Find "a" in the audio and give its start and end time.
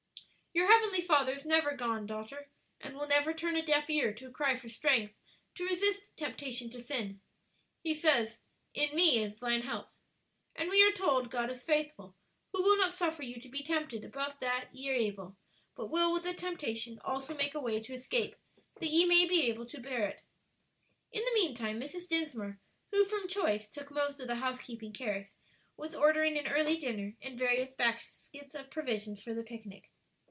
3.55-3.61, 4.27-4.31, 17.55-17.61